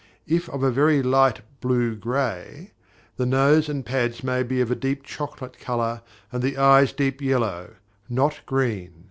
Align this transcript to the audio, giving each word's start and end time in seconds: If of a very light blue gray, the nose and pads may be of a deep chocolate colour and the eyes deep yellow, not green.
If 0.25 0.49
of 0.49 0.63
a 0.63 0.71
very 0.71 1.03
light 1.03 1.41
blue 1.59 1.95
gray, 1.95 2.71
the 3.17 3.25
nose 3.27 3.69
and 3.69 3.85
pads 3.85 4.23
may 4.23 4.41
be 4.41 4.59
of 4.59 4.71
a 4.71 4.75
deep 4.75 5.03
chocolate 5.03 5.59
colour 5.59 6.01
and 6.31 6.41
the 6.41 6.57
eyes 6.57 6.91
deep 6.91 7.21
yellow, 7.21 7.75
not 8.09 8.41
green. 8.47 8.93